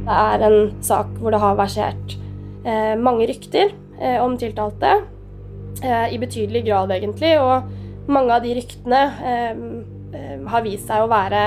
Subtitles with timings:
[0.00, 2.16] Det er en sak hvor det har versert
[2.64, 4.96] eh, mange rykter eh, om tiltalte.
[5.82, 7.34] Eh, I betydelig grad, egentlig.
[7.40, 9.02] Og mange av de ryktene
[9.32, 9.62] eh,
[10.16, 11.44] eh, har vist seg å være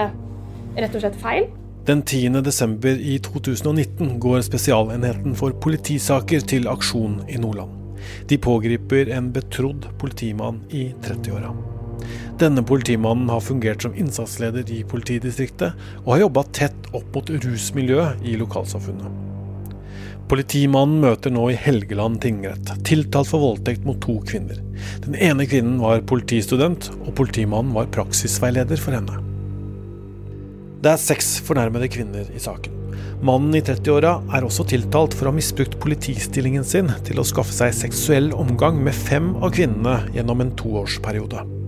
[0.78, 1.50] rett og slett feil.
[1.84, 2.40] Den 10.
[2.46, 7.76] desember i 2019 går Spesialenheten for politisaker til aksjon i Nordland.
[8.30, 11.52] De pågriper en betrodd politimann i 30-åra.
[12.44, 18.26] Denne politimannen har fungert som innsatsleder i politidistriktet, og har jobba tett opp mot rusmiljøet
[18.28, 19.22] i lokalsamfunnet.
[20.28, 24.60] Politimannen møter nå i Helgeland tingrett, tiltalt for voldtekt mot to kvinner.
[25.06, 29.22] Den ene kvinnen var politistudent, og politimannen var praksisveileder for henne.
[30.84, 32.76] Det er seks fornærmede kvinner i saken.
[33.24, 37.56] Mannen i 30-åra er også tiltalt for å ha misbrukt politistillingen sin til å skaffe
[37.56, 41.63] seg seksuell omgang med fem av kvinnene gjennom en toårsperiode.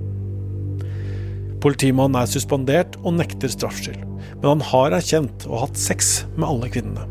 [1.66, 3.98] Politimannen er suspendert og nekter straffskyld,
[4.38, 7.08] men han har erkjent og hatt sex med alle kvinnene.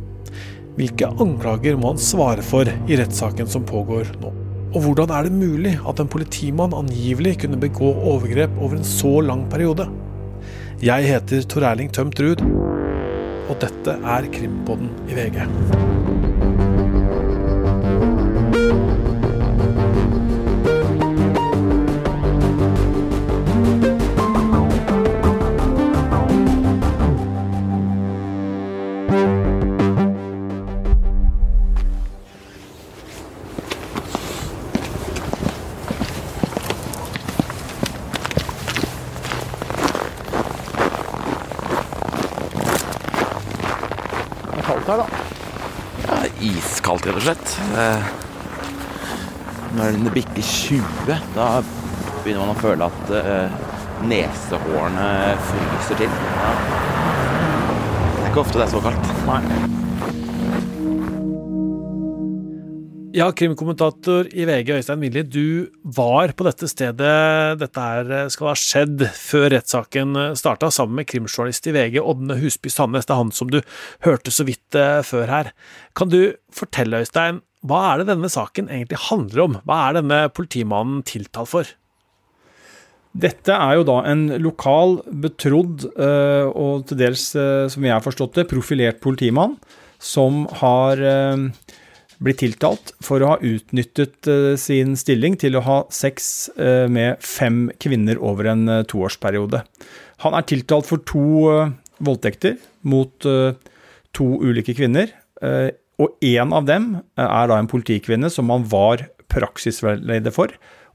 [0.77, 4.30] Hvilke anklager må han svare for i rettssaken som pågår nå?
[4.70, 9.16] Og hvordan er det mulig at en politimann angivelig kunne begå overgrep over en så
[9.27, 9.88] lang periode?
[10.86, 12.47] Jeg heter Tor Erling Tømt Ruud,
[13.50, 16.13] og dette er Krimpodden i VG.
[47.75, 48.03] Eh,
[49.75, 51.47] Når det bikker 20, da
[52.22, 53.56] begynner man å føle at eh,
[54.06, 55.06] nesehårene
[55.48, 56.19] fryser til.
[56.39, 56.53] Ja.
[58.14, 59.16] Det er ikke ofte det er så kaldt.
[59.27, 59.41] Nei.
[63.14, 68.54] Ja, krimkommentator i VG, Øystein Millie, du var på dette stedet dette her skal ha
[68.59, 73.06] skjedd før rettssaken starta, sammen med krimjournalist i VG, Ådne Husby Sandnes.
[73.06, 73.60] Det er han som du
[74.06, 75.53] hørte så vidt eh, før her.
[75.94, 76.21] Kan du
[76.54, 79.56] fortelle, Øystein, hva er det denne saken egentlig handler om?
[79.64, 81.70] Hva er denne politimannen tiltalt for?
[83.14, 88.03] Dette er jo da en lokal, betrodd eh, og til dels, eh, som jeg har
[88.03, 89.54] forstått det, profilert politimann
[90.03, 91.44] som har eh,
[92.24, 94.28] blitt tiltalt for å ha utnyttet
[94.60, 99.60] sin stilling til å ha sex med fem kvinner over en toårsperiode.
[100.22, 101.50] Han er tiltalt for to
[101.98, 102.54] voldtekter
[102.86, 103.26] mot
[104.14, 105.10] to ulike kvinner,
[106.03, 110.53] og én av dem eh, er da en politikvinne som han var praksisveileder for,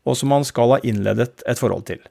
[0.07, 2.01] og som han skal ha innledet et forhold til.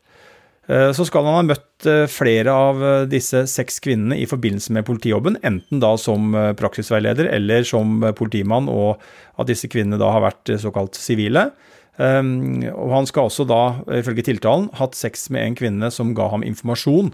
[0.69, 4.87] Eh, Så skal han ha møtt eh, flere av disse seks kvinnene i forbindelse med
[4.89, 9.03] politijobben, enten da som praksisveileder eller som politimann, og
[9.39, 11.51] at disse kvinnene da har vært såkalt sivile.
[11.99, 16.45] Og han skal også da, ifølge tiltalen, hatt sex med en kvinne som ga ham
[16.47, 17.09] informasjon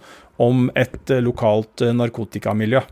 [0.45, 2.83] om et lokalt narkotikamiljø.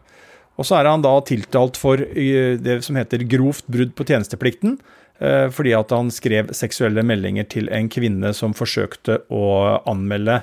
[0.61, 4.77] Og så er han da tiltalt for eh, det som heter grovt brudd på tjenesteplikten,
[5.23, 9.45] eh, fordi at han skrev seksuelle meldinger til en kvinne som forsøkte å
[9.89, 10.43] anmelde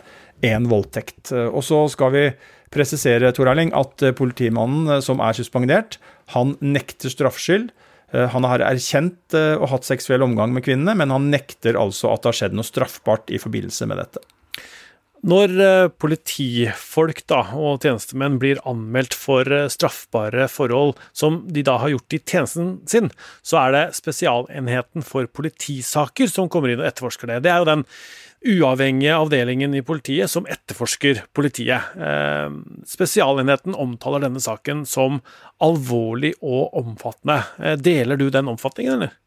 [0.50, 1.30] en voldtekt.
[1.32, 2.26] Eh, Og så skal vi
[2.74, 5.98] presisere, Tor Erling, at politimannen som er suspendert,
[6.36, 7.72] han nekter straffskyld.
[8.14, 12.30] Han har erkjent og hatt seksuell omgang med kvinnene, men han nekter altså at det
[12.30, 14.22] har skjedd noe straffbart i forbindelse med dette.
[15.28, 21.76] Når eh, politifolk da, og tjenestemenn blir anmeldt for eh, straffbare forhold som de da
[21.82, 23.10] har gjort i tjenesten sin,
[23.44, 27.42] så er det Spesialenheten for politisaker som kommer inn og etterforsker det.
[27.44, 27.86] Det er jo den
[28.40, 31.92] uavhengige avdelingen i politiet som etterforsker politiet.
[32.00, 32.48] Eh,
[32.88, 35.20] Spesialenheten omtaler denne saken som
[35.60, 37.42] alvorlig og omfattende.
[37.84, 39.18] Deler du den omfatningen, eller?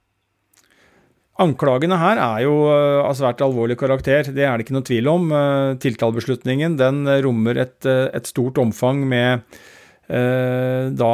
[1.40, 5.08] Anklagene her er jo eh, av svært alvorlig karakter, det er det ikke noe tvil
[5.08, 5.30] om.
[5.32, 9.40] Eh, Tiltalebeslutningen den rommer et, eh, et stort omfang med
[10.12, 11.12] eh, da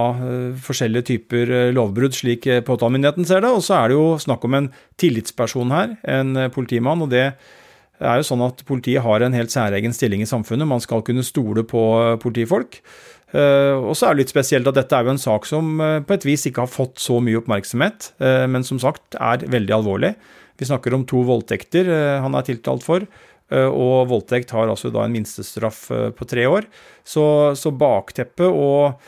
[0.64, 3.52] forskjellige typer lovbrudd, slik påtalemyndigheten ser det.
[3.54, 7.06] Og så er det jo snakk om en tillitsperson her, en politimann.
[7.06, 10.66] og det er jo sånn at Politiet har en helt særegen stilling i samfunnet.
[10.66, 11.82] Man skal kunne stole på
[12.22, 12.82] politifolk.
[13.36, 16.00] Eh, og så er det litt spesielt at dette er jo en sak som eh,
[16.00, 19.74] på et vis ikke har fått så mye oppmerksomhet, eh, men som sagt er veldig
[19.76, 20.14] alvorlig.
[20.58, 21.90] Vi snakker om to voldtekter
[22.24, 23.04] han er tiltalt for,
[23.54, 25.84] og voldtekt har altså da en minstestraff
[26.18, 26.66] på tre år.
[27.06, 27.22] Så,
[27.54, 28.98] så bakteppet og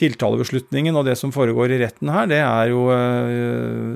[0.00, 2.88] tiltalebeslutningen og det som foregår i retten her, det er jo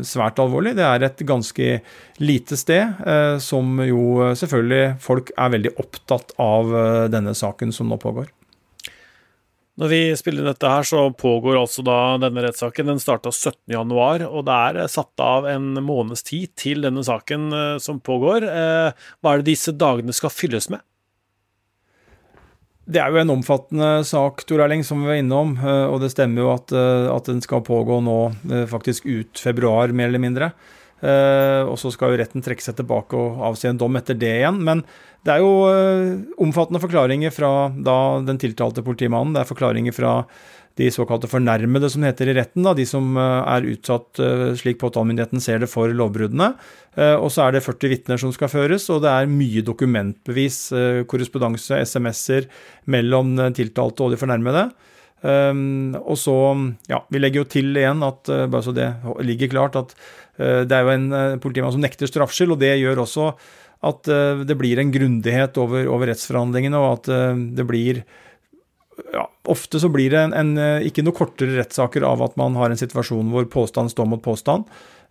[0.04, 0.76] svært alvorlig.
[0.76, 1.80] Det er et ganske
[2.20, 3.00] lite sted,
[3.40, 6.76] som jo selvfølgelig folk er veldig opptatt av
[7.08, 8.28] denne saken som nå pågår.
[9.78, 12.88] Når vi spiller dette her, så pågår altså da denne rettssaken.
[12.90, 17.46] Den starta 17.1, og det er eh, satt av en måneds tid til denne saken
[17.54, 18.46] eh, som pågår.
[18.48, 20.82] Eh, hva er det disse dagene skal fylles med?
[22.88, 25.58] Det er jo en omfattende sak, Tor Erling, som vi var innom.
[25.60, 28.14] Og det stemmer jo at, at den skal pågå nå
[28.70, 30.48] faktisk ut februar, mer eller mindre.
[30.98, 34.58] Og så skal jo retten trekke seg tilbake og avsi en dom etter det igjen.
[34.66, 34.82] Men
[35.26, 39.34] det er jo uh, omfattende forklaringer fra da, den tiltalte politimannen.
[39.34, 40.20] Det er forklaringer fra
[40.78, 42.62] de såkalte fornærmede, som heter i retten.
[42.62, 44.20] Da, de som uh, er utsatt,
[44.60, 46.52] slik påtalemyndigheten ser det, for lovbruddene.
[47.18, 50.60] og så er det 40 vitner som skal føres, og det er mye dokumentbevis,
[51.10, 52.48] korrespondanse, SMS-er
[52.90, 54.68] mellom den tiltalte og de fornærmede.
[55.18, 56.34] Um, og så,
[56.86, 58.86] ja, Vi legger jo til igjen, at, bare så det
[59.26, 59.96] ligger klart, at
[60.38, 63.32] det er jo en politimann som nekter straffskyld, og det gjør også
[63.88, 64.06] at
[64.46, 67.10] det blir en grundighet over, over, rettsforhandlingene, og at
[67.58, 68.04] det blir
[69.12, 72.56] ja, Ofte så blir det en, en, eh, ikke noe kortere rettssaker av at man
[72.58, 74.68] har en situasjon hvor påstand står mot påstand.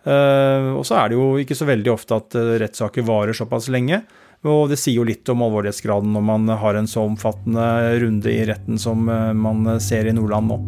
[0.08, 4.04] Uh, og så er det jo ikke så veldig ofte at rettssaker varer såpass lenge.
[4.46, 7.66] Og det sier jo litt om alvorlighetsgraden når man har en så omfattende
[8.04, 10.60] runde i retten som man ser i Nordland nå.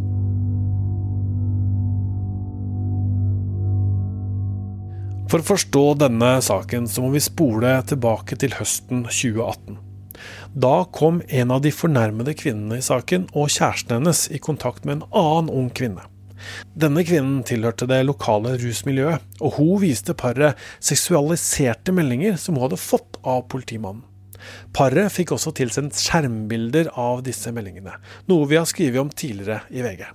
[5.30, 9.78] For å forstå denne saken så må vi spole tilbake til høsten 2018.
[10.58, 14.98] Da kom en av de fornærmede kvinnene i saken og kjæresten hennes i kontakt med
[14.98, 16.02] en annen ung kvinne.
[16.80, 22.82] Denne kvinnen tilhørte det lokale rusmiljøet, og hun viste paret seksualiserte meldinger som hun hadde
[22.82, 24.06] fått av politimannen.
[24.72, 27.98] Paret fikk også tilsendt skjermbilder av disse meldingene,
[28.32, 30.06] noe vi har skrevet om tidligere i VG.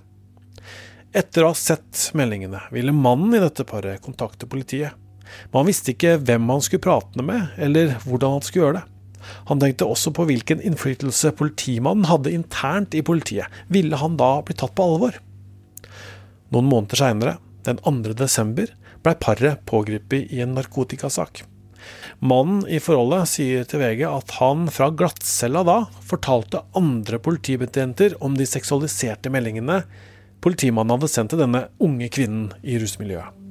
[1.15, 4.97] Etter å ha sett meldingene ville mannen i dette paret kontakte politiet.
[5.51, 8.85] Men han visste ikke hvem han skulle prate med, eller hvordan han skulle gjøre det.
[9.49, 13.49] Han tenkte også på hvilken innflytelse politimannen hadde internt i politiet.
[13.71, 15.17] Ville han da bli tatt på alvor?
[16.53, 18.13] Noen måneder seinere, den 2.
[18.19, 18.69] desember,
[19.01, 21.45] blei paret pågrepet i en narkotikasak.
[22.19, 28.37] Mannen i forholdet sier til VG at han fra glattcella da fortalte andre politibetjenter om
[28.37, 29.81] de seksualiserte meldingene
[30.45, 33.41] politimannen hadde sendt til denne unge kvinnen i rusmiljøet.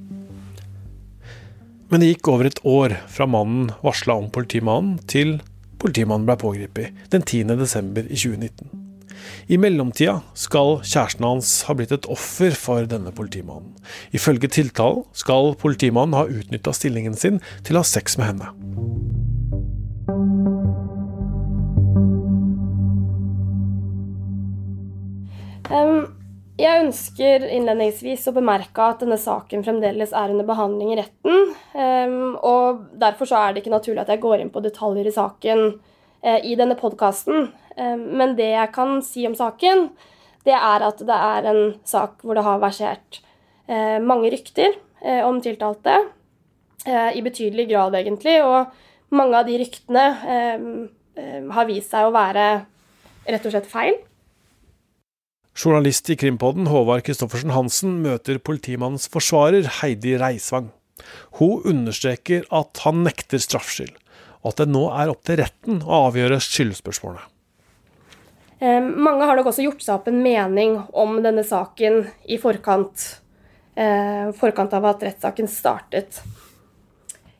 [1.90, 5.36] Men det gikk over et år fra mannen varsla om politimannen, til
[5.82, 8.83] politimannen ble pågrepet den 10.
[9.24, 9.54] i 2019.
[9.54, 13.74] I mellomtida skal kjæresten hans ha blitt et offer for denne politimannen.
[14.12, 18.50] Ifølge tiltalen skal politimannen ha utnytta stillingen sin til å ha sex med henne.
[25.74, 26.04] Um,
[26.60, 31.54] jeg ønsker innledningsvis å bemerke at denne saken fremdeles er under behandling i retten.
[31.74, 35.66] Um, og derfor er det ikke naturlig at jeg går inn på detaljer i saken
[36.24, 37.50] i denne podkasten.
[37.76, 39.88] Um, men det jeg kan si om saken,
[40.46, 43.20] det er at det er en sak hvor det har versert
[43.68, 44.78] uh, mange rykter
[45.28, 45.98] om tiltalte.
[46.88, 48.38] I betydelig grad, egentlig.
[48.40, 50.04] Og mange av de ryktene
[51.52, 52.44] har vist seg å være
[53.28, 53.98] rett og slett feil.
[55.54, 60.72] Journalist i Krimpodden Håvard Christoffersen Hansen møter politimannens forsvarer Heidi Reisvang.
[61.38, 63.94] Hun understreker at han nekter straffskyld,
[64.44, 67.30] at det nå er opp til retten å avgjøre skyldspørsmålene.
[68.64, 73.04] Eh, mange har nok også gjort seg opp en mening om denne saken i forkant,
[73.76, 76.22] eh, forkant av at rettssaken startet.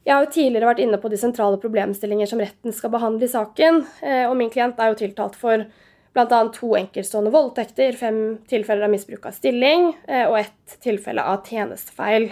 [0.05, 3.33] Jeg har jo tidligere vært inne på de sentrale problemstillinger som retten skal behandle i
[3.33, 5.65] saken, eh, og min klient er jo tiltalt for
[6.15, 6.49] bl.a.
[6.53, 12.29] to enkeltstående voldtekter, fem tilfeller av misbruk av stilling og ett tilfelle av tjenestefeil.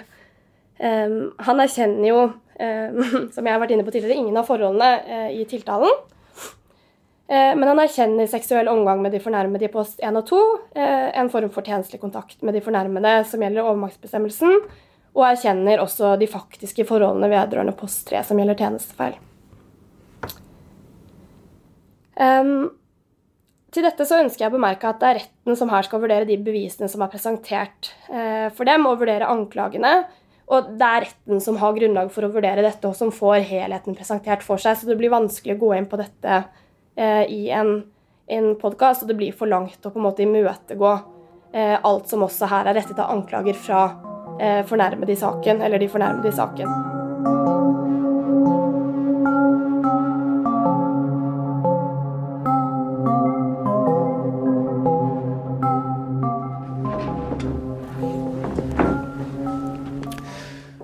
[0.79, 2.21] Han erkjenner jo,
[3.35, 5.93] som jeg har vært inne på tidligere, ingen av forholdene eh, i tiltalen.
[7.29, 10.43] Eh, men han erkjenner seksuell omgang med de fornærmede i post 1 og 2,
[11.23, 14.61] en form for tjenestelig kontakt med de fornærmede som gjelder overmaktsbestemmelsen,
[15.13, 19.19] og erkjenner også de faktiske forholdene vedrørende post 3 som gjelder tjenestefeil.
[23.73, 26.29] Til dette så ønsker jeg å bemerke at det er retten som her skal vurdere
[26.29, 30.03] de bevisene som er presentert eh, for dem, og vurdere anklagene.
[30.53, 33.97] Og det er retten som har grunnlag for å vurdere dette, og som får helheten
[33.97, 34.77] presentert for seg.
[34.77, 36.43] Så det blir vanskelig å gå inn på dette
[36.97, 37.79] eh, i en,
[38.29, 40.93] en podkast, og det blir for langt å på en måte imøtegå
[41.57, 43.85] eh, alt som også her er rettet av anklager fra
[44.41, 47.02] eh, fornærmede i saken, eller de fornærmede i saken.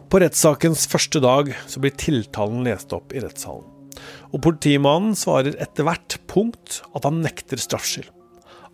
[0.08, 3.66] På rettssakens første dag så blir tiltalen lest opp i rettssalen.
[4.32, 8.08] Og politimannen svarer etter hvert punkt at han nekter straffskyld.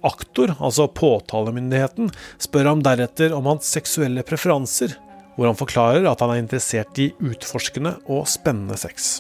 [0.05, 4.95] Aktor, altså påtalemyndigheten, spør ham deretter om hans seksuelle preferanser,
[5.35, 9.17] hvor han forklarer at han er interessert i utforskende og spennende sex.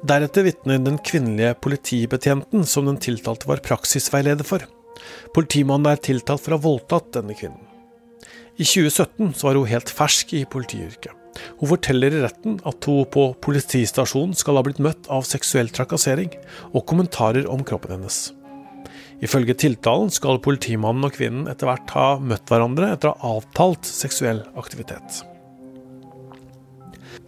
[0.00, 4.64] Deretter vitner den kvinnelige politibetjenten som den tiltalte var praksisveileder for.
[5.36, 7.69] Politimannen er tiltalt for å ha voldtatt denne kvinnen.
[8.60, 11.14] I 2017 var hun helt fersk i politiyrket.
[11.60, 16.28] Hun forteller i retten at hun på politistasjonen skal ha blitt møtt av seksuell trakassering
[16.74, 18.18] og kommentarer om kroppen hennes.
[19.24, 23.88] Ifølge tiltalen skal politimannen og kvinnen etter hvert ha møtt hverandre etter å ha avtalt
[23.88, 25.22] seksuell aktivitet.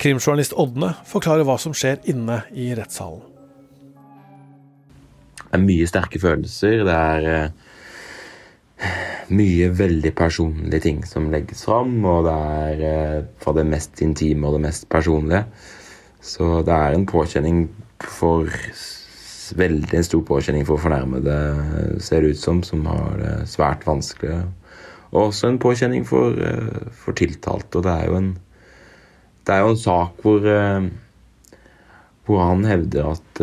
[0.03, 3.25] Krimjournalist Ådne forklarer hva som skjer inne i rettssalen.
[5.43, 6.81] Det er mye sterke følelser.
[6.89, 7.72] Det er eh,
[9.33, 14.49] mye veldig personlige ting som legges fram, og det er eh, fra det mest intime
[14.49, 15.45] og det mest personlige.
[16.23, 17.67] Så det er en påkjenning
[18.03, 18.51] for
[19.53, 21.35] Veldig stor påkjenning for fornærmede,
[22.01, 24.39] ser det ut som, som har det svært vanskelig.
[25.11, 27.77] Og også en påkjenning for, eh, for tiltalte.
[27.77, 28.31] Og det er jo en,
[29.45, 31.59] det er jo en sak hvor, eh,
[32.25, 33.43] hvor han hevder at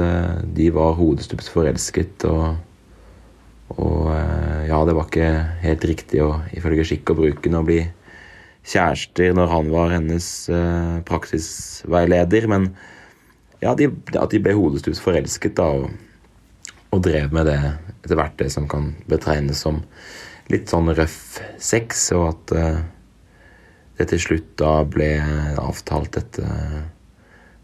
[0.57, 2.25] de var hodestups forelsket.
[2.25, 2.57] og
[3.77, 5.29] og eh, ja, det var ikke
[5.63, 7.79] helt riktig å, ifølge skikk og bruken å bli
[8.69, 12.45] kjærester når han var hennes uh, praksisveileder.
[12.51, 12.69] Men
[13.63, 15.89] ja, de, at de ble hodestups forelsket da, og,
[16.91, 17.57] og, drev med det
[17.99, 19.81] etter hvert det som kan betegnes som
[20.53, 22.79] litt sånn røff sex, og at uh,
[23.97, 25.11] det til slutt da ble
[25.59, 26.45] avtalt dette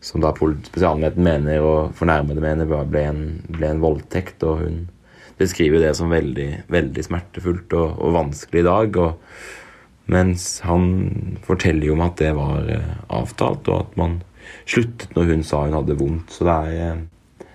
[0.06, 4.84] som da spesialenheten mener og fornærmede mener ble en, ble en voldtekt, og hun
[5.38, 9.00] beskriver det som veldig, veldig smertefullt og, og vanskelig i dag.
[9.04, 9.40] Og,
[10.12, 10.86] mens han
[11.46, 14.20] forteller jo om at det var uh, avtalt, og at man
[14.70, 16.36] sluttet når hun sa hun hadde vondt.
[16.36, 17.48] Så det er, uh,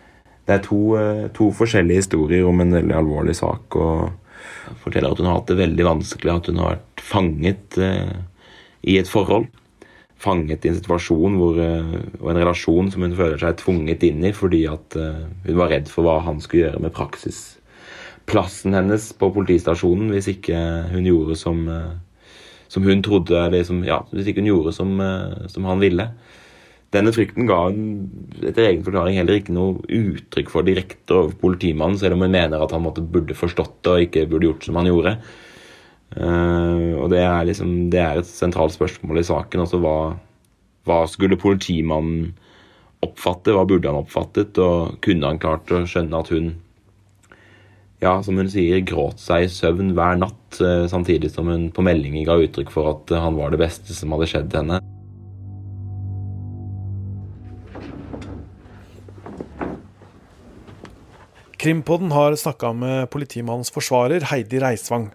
[0.49, 3.79] det er to, uh, to, forskjellige historier om en veldig alvorlig sak.
[3.79, 8.97] Og forteller at hun har hatt det veldig vanskelig, at hun har vært fanget i
[8.97, 9.49] et forhold.
[10.21, 14.35] Fanget i en situasjon hvor, og en relasjon som hun føler seg tvunget inn i
[14.37, 17.41] fordi at hun var redd for hva han skulle gjøre med praksis
[18.31, 20.59] plassen hennes på politistasjonen hvis ikke
[20.93, 21.93] hun gjorde som, eh,
[22.71, 26.11] som hun trodde eller som, ja, Hvis ikke hun gjorde som, eh, som, han ville.
[26.95, 28.11] Denne frykten ga hun
[28.43, 32.63] etter egen forklaring heller ikke noe uttrykk for direkte over politimannen, selv om hun mener
[32.63, 35.17] at han måtte, burde forstått det og ikke burde gjort som han gjorde.
[36.11, 39.61] Uh, og det er, liksom, det er et sentralt spørsmål i saken.
[39.63, 40.17] altså hva,
[40.83, 42.33] hva skulle politimannen
[43.07, 43.55] oppfatte?
[43.55, 44.59] Hva burde han oppfattet?
[44.59, 46.51] Og kunne han klart å skjønne at hun
[48.01, 51.85] ja, som hun sier, gråt seg i søvn hver natt, eh, samtidig som hun på
[51.85, 54.81] meldinger ga uttrykk for at eh, han var det beste som hadde skjedd henne.
[61.61, 65.11] Krimpodden har snakka med politimannens forsvarer Heidi Reisvang.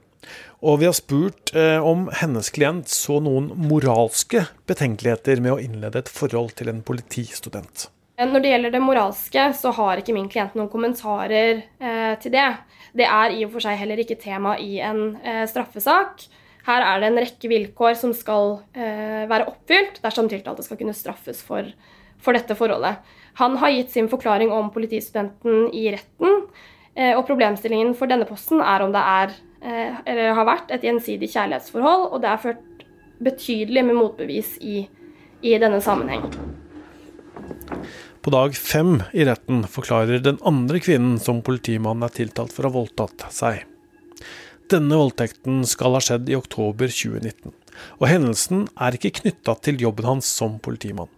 [0.61, 6.05] Og vi har spurt eh, om hennes klient så noen moralske betenkeligheter med å innlede
[6.05, 7.89] et forhold til en politistudent.
[8.15, 12.47] Når det gjelder det moralske, så har ikke min klient noen kommentarer eh, til det.
[12.95, 16.23] Det er i og for seg heller ikke tema i en eh, straffesak.
[16.65, 20.95] Her er det en rekke vilkår som skal eh, være oppfylt dersom tiltalte skal kunne
[20.97, 21.67] straffes for,
[22.17, 23.03] for, dette forholdet.
[23.41, 26.45] Han har gitt sin forklaring om politistudenten i retten,
[26.95, 30.87] eh, og problemstillingen for denne posten er om det er, eh, eller har vært et
[30.87, 32.85] gjensidig kjærlighetsforhold, og det er ført
[33.25, 34.85] betydelig med motbevis i,
[35.43, 36.31] i denne sammenheng.
[38.25, 42.71] På dag fem i retten forklarer den andre kvinnen som politimannen er tiltalt for å
[42.71, 43.59] ha voldtatt seg.
[44.73, 47.51] Denne voldtekten skal ha skjedd i oktober 2019,
[47.99, 51.11] og hendelsen er ikke knytta til jobben hans som politimann.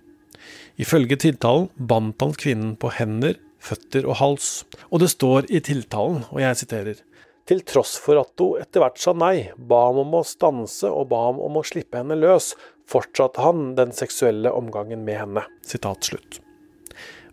[0.75, 4.49] Ifølge tiltalen bandt han kvinnen på hender, føtter og hals,
[4.91, 6.99] og det står i tiltalen, og jeg siterer,
[7.47, 11.07] til tross for at hun etter hvert sa nei, ba ham om å stanse og
[11.13, 12.51] ba ham om å slippe henne løs,
[12.83, 15.45] fortsatte han den seksuelle omgangen med henne.
[15.63, 16.41] Sitat slutt.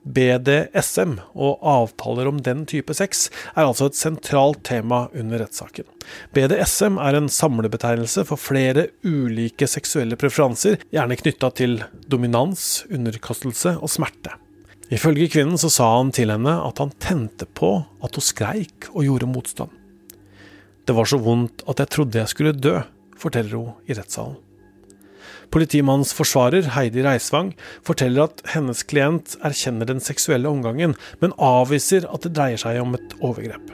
[0.05, 5.87] BDSM og avtaler om den type sex er altså et sentralt tema under rettssaken.
[6.37, 11.79] BDSM er en samlebetegnelse for flere ulike seksuelle preferanser, gjerne knytta til
[12.13, 14.37] dominans, underkastelse og smerte.
[14.93, 19.07] Ifølge kvinnen så sa han til henne at han tente på at hun skreik og
[19.07, 19.73] gjorde motstand.
[20.85, 22.77] Det var så vondt at jeg trodde jeg skulle dø,
[23.17, 24.37] forteller hun i rettssalen.
[25.55, 27.53] Politimannens forsvarer, Heidi Reisvang,
[27.87, 32.97] forteller at hennes klient erkjenner den seksuelle omgangen, men avviser at det dreier seg om
[32.99, 33.73] et overgrep.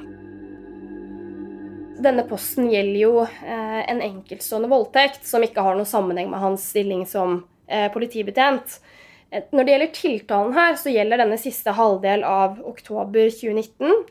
[2.00, 6.64] Denne posten gjelder jo eh, en enkeltstående voldtekt som ikke har noen sammenheng med hans
[6.73, 8.79] stilling som eh, politibetjent.
[9.31, 14.09] Eh, når det gjelder tiltalen her, så gjelder denne siste halvdel av oktober 2019.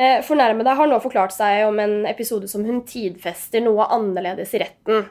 [0.00, 4.62] Eh, fornærmede har nå forklart seg om en episode som hun tidfester noe annerledes i
[4.62, 5.08] retten.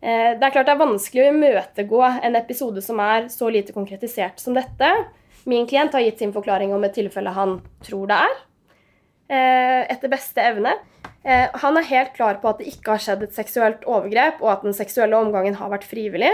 [0.00, 3.74] Eh, det er klart det er vanskelig å imøtegå en episode som er så lite
[3.76, 4.88] konkretisert som dette.
[5.48, 8.38] Min klient har gitt sin forklaring om et tilfelle han tror det er,
[9.28, 10.78] eh, etter beste evne.
[11.22, 14.62] Han er helt klar på at det ikke har skjedd et seksuelt overgrep, og at
[14.62, 16.32] den seksuelle omgangen har vært frivillig.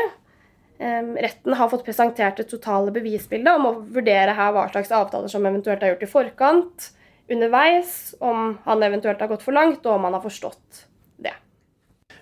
[0.78, 5.44] Retten har fått presentert det totale bevisbildet om å vurdere her hva slags avtaler som
[5.44, 6.90] eventuelt er gjort i forkant,
[7.28, 10.86] underveis, om han eventuelt har gått for langt, og om han har forstått.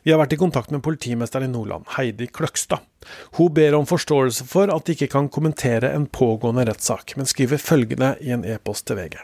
[0.04, 2.82] Vi har vært i kontakt med politimesteren i Nordland, Heidi Kløkstad.
[3.38, 7.60] Hun ber om forståelse for at de ikke kan kommentere en pågående rettssak, men skriver
[7.60, 9.16] følgende i en e-post til VG.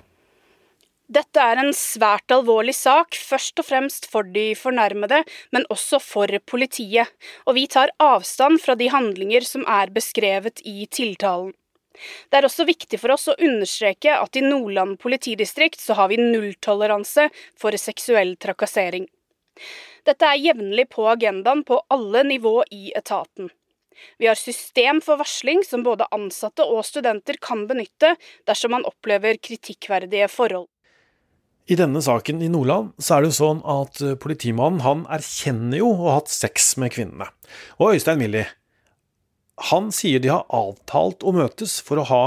[1.11, 5.21] Dette er en svært alvorlig sak, først og fremst for de fornærmede,
[5.53, 7.13] men også for politiet,
[7.45, 11.53] og vi tar avstand fra de handlinger som er beskrevet i tiltalen.
[12.31, 16.23] Det er også viktig for oss å understreke at i Nordland politidistrikt så har vi
[16.23, 19.05] nulltoleranse for seksuell trakassering.
[20.09, 23.51] Dette er jevnlig på agendaen på alle nivå i etaten.
[24.19, 28.15] Vi har system for varsling som både ansatte og studenter kan benytte
[28.49, 30.69] dersom man opplever kritikkverdige forhold.
[31.71, 35.93] I denne saken i Nordland så er det jo sånn at politimannen han erkjenner jo
[35.93, 37.29] å ha hatt sex med kvinnene.
[37.79, 38.49] Og Øystein Millie,
[39.71, 42.23] han sier de har avtalt å møtes for å ha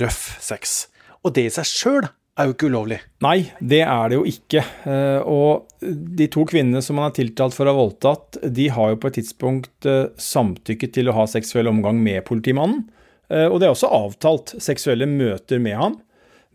[0.00, 0.88] røff sex.
[1.22, 2.08] Og det i seg sjøl
[2.38, 2.98] er jo ikke ulovlig.
[3.24, 4.62] Nei, det er det jo ikke.
[4.88, 8.92] Eh, og de to kvinnene som han er tiltalt for å ha voldtatt, de har
[8.92, 12.86] jo på et tidspunkt eh, samtykket til å ha seksuell omgang med politimannen.
[13.28, 15.98] Eh, og det er også avtalt seksuelle møter med ham.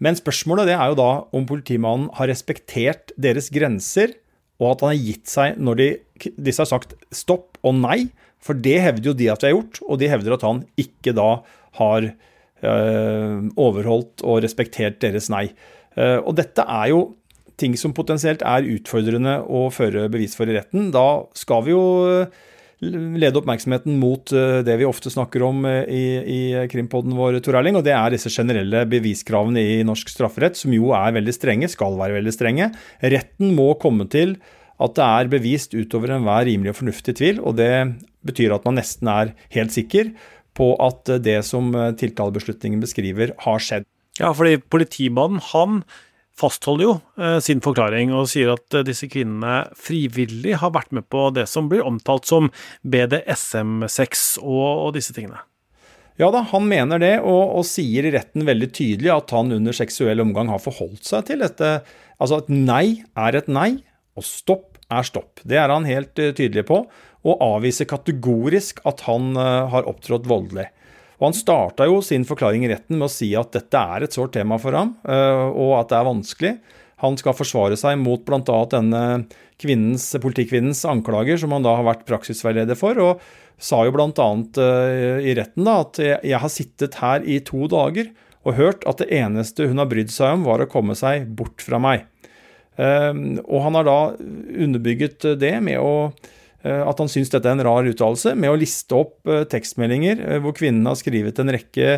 [0.04, 4.16] Men spørsmålet det er jo da om politimannen har respektert deres grenser,
[4.62, 5.88] og at han har gitt seg når de,
[6.38, 8.06] disse har sagt stopp og nei.
[8.44, 11.14] For det hevder jo de at de har gjort, og de hevder at han ikke
[11.16, 11.30] da
[11.80, 15.48] har øh, overholdt og respektert deres nei.
[15.98, 17.04] Uh, og dette er jo
[17.60, 20.90] ting som potensielt er utfordrende å føre bevis for i retten.
[20.94, 22.40] Da skal vi jo eh,
[22.82, 24.34] lede oppmerksomheten mot
[24.66, 26.40] det vi ofte snakker om i, i
[26.72, 30.92] krimpodden vår, Tor Erling, og det er disse generelle beviskravene i norsk strafferett, som jo
[30.98, 32.72] er veldig strenge, skal være veldig strenge.
[33.14, 34.40] Retten må komme til
[34.82, 37.72] at det er bevist utover enhver rimelig og fornuftig tvil, og det
[38.26, 40.10] betyr at man nesten er helt sikker
[40.58, 43.93] på at det som tiltalebeslutningen beskriver, har skjedd.
[44.20, 45.84] Ja, fordi politimannen, han
[46.38, 51.08] fastholder jo eh, sin forklaring og sier at eh, disse kvinnene frivillig har vært med
[51.14, 52.50] på det som blir omtalt som
[52.82, 55.42] BDSM-sex og, og, disse tingene.
[56.22, 59.74] Ja da, han mener det, og, og, sier i retten veldig tydelig at han under
[59.74, 61.80] seksuell omgang har forholdt seg til dette.
[62.22, 63.72] Altså at nei er et nei,
[64.14, 65.42] og stopp er stopp.
[65.42, 66.84] Det er han helt uh, tydelig på,
[67.24, 70.68] og avviser kategorisk at han uh, har opptrådt voldelig.
[71.20, 74.16] Og Han starta jo sin forklaring i retten med å si at dette er et
[74.16, 76.54] sårt tema for ham, uh, og at det er vanskelig.
[77.04, 78.60] Han skal forsvare seg mot bl.a.
[78.72, 79.04] denne
[79.62, 83.00] kvinnens, politikvinnens anklager, som han da har vært praksisveileder for.
[83.00, 83.24] og
[83.64, 84.10] sa jo bl.a.
[84.58, 88.10] Uh, i retten da, at jeg har sittet her i to dager
[88.44, 91.64] og hørt at det eneste hun har brydd seg om, var å komme seg bort
[91.64, 92.04] fra meg.
[92.82, 96.32] Ehm, og han har da underbygget det med å eh,
[96.64, 100.40] at han syns dette er en rar uttalelse, med å liste opp eh, tekstmeldinger eh,
[100.44, 101.98] hvor kvinnen har skrevet en rekke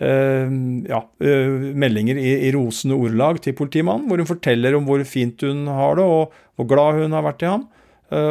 [0.00, 5.66] ja, meldinger i, i rosende ordelag til politimannen, hvor hun forteller om hvor fint hun
[5.68, 7.66] har det, og hvor glad hun har vært i ham.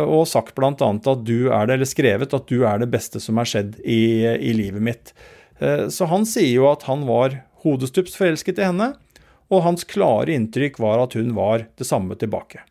[0.09, 0.71] Og sagt bl.a.
[0.73, 4.25] at du er det, eller skrevet at du er det beste som har skjedd i,
[4.49, 5.13] i livet mitt.
[5.93, 8.89] Så han sier jo at han var hodestups forelsket i henne
[9.49, 12.61] og hans klare inntrykk var at hun var det samme tilbake.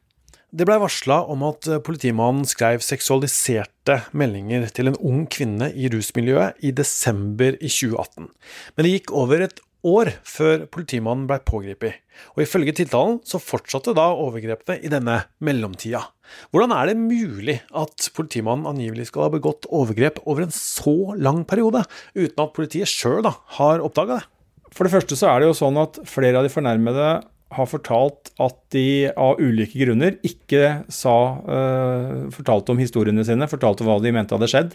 [0.48, 6.62] Det blei varsla om at politimannen skrev seksualiserte meldinger til en ung kvinne i rusmiljøet
[6.64, 8.30] i desember i 2018,
[8.72, 12.00] men det gikk over et år før politimannen blei pågrepet,
[12.32, 16.00] og ifølge tiltalen så fortsatte da overgrepene i denne mellomtida.
[16.48, 21.44] Hvordan er det mulig at politimannen angivelig skal ha begått overgrep over en så lang
[21.48, 21.84] periode,
[22.16, 24.30] uten at politiet sjøl har oppdaga det?
[24.72, 27.18] For det første så er det jo sånn at flere av de fornærmede
[27.54, 33.86] har fortalt at de av ulike grunner ikke sa uh, Fortalte om historiene sine, fortalte
[33.86, 34.74] hva de mente hadde skjedd,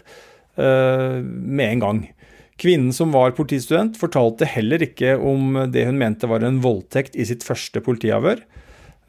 [0.58, 2.00] uh, med en gang.
[2.60, 7.26] Kvinnen som var politistudent, fortalte heller ikke om det hun mente var en voldtekt i
[7.26, 8.42] sitt første politiavhør.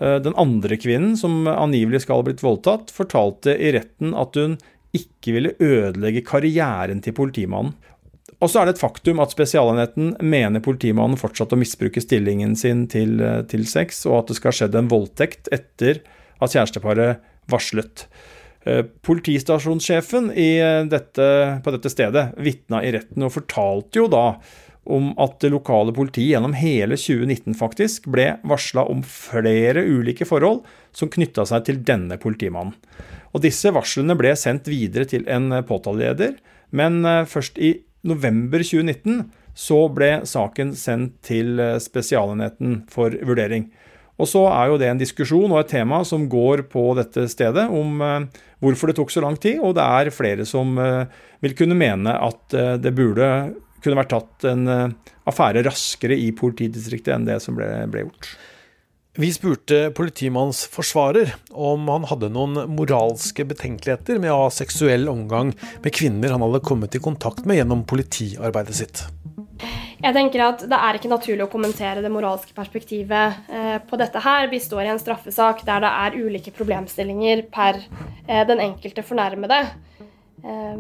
[0.02, 4.60] Uh, den andre kvinnen, som angivelig skal ha blitt voldtatt, fortalte i retten at hun
[4.96, 7.74] ikke ville ødelegge karrieren til politimannen.
[8.44, 12.86] Og så er det et faktum at Spesialenheten mener politimannen fortsatt å misbruke stillingen sin
[12.92, 16.02] til, eh, til sex, og at det skal ha skjedd en voldtekt etter
[16.42, 18.08] at kjæresteparet varslet.
[18.66, 20.32] Eh, politistasjonssjefen
[20.90, 24.40] dette, på dette stedet vitna i retten og fortalte jo da
[24.86, 30.64] om at det lokale politiet gjennom hele 2019 faktisk ble varsla om flere ulike forhold
[30.94, 32.76] som knytta seg til denne politimannen.
[33.34, 36.38] Og Disse varslene ble sendt videre til en påtaleleder,
[36.76, 37.76] men eh, først i
[38.08, 43.70] november 2019 så ble saken sendt til eh, Spesialenheten for vurdering.
[44.16, 47.68] Og så er jo det en diskusjon og et tema som går på dette stedet
[47.68, 50.76] om eh, hvorfor det tok så lang tid, og det er flere som
[51.44, 53.28] vil kunne mene at det burde
[53.84, 54.64] kunne vært tatt en
[55.30, 58.32] affære raskere i politidistriktet enn det som ble, ble gjort.
[59.18, 65.54] Vi spurte politimannens forsvarer om han hadde noen moralske betenkeligheter med å ha seksuell omgang
[65.56, 69.06] med kvinner han hadde kommet i kontakt med gjennom politiarbeidet sitt.
[70.04, 74.20] Jeg tenker at Det er ikke naturlig å kommentere det moralske perspektivet eh, på dette
[74.20, 74.50] her.
[74.52, 77.80] Vi står i en straffesak der det er ulike problemstillinger per
[78.28, 79.62] eh, den enkelte fornærmede.
[80.44, 80.76] Eh,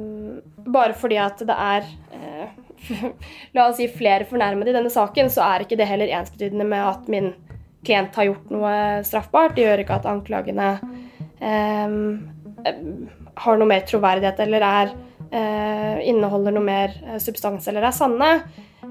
[0.67, 1.87] bare fordi at det er
[2.19, 2.61] eh,
[3.55, 6.83] la oss si flere fornærmede i denne saken, så er ikke det heller ensbetydende med
[6.83, 7.31] at min
[7.85, 8.75] klient har gjort noe
[9.07, 9.55] straffbart.
[9.55, 10.69] Det gjør ikke at anklagene
[11.39, 11.97] eh,
[13.45, 14.93] har noe mer troverdighet eller er,
[15.31, 18.31] eh, inneholder noe mer eh, substans eller er sanne.